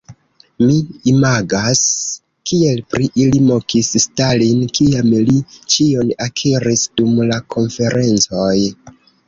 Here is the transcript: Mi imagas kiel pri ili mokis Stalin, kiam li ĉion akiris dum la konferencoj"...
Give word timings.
Mi 0.67 0.77
imagas 1.11 1.81
kiel 2.51 2.81
pri 2.95 3.11
ili 3.25 3.43
mokis 3.51 3.91
Stalin, 4.07 4.65
kiam 4.81 5.13
li 5.29 5.37
ĉion 5.77 6.13
akiris 6.29 6.89
dum 6.99 7.17
la 7.31 7.41
konferencoj"... 7.59 8.53